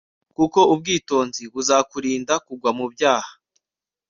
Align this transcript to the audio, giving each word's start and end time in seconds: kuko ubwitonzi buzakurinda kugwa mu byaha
kuko 0.35 0.59
ubwitonzi 0.73 1.43
buzakurinda 1.53 2.33
kugwa 2.45 2.69
mu 2.77 2.85
byaha 2.93 3.31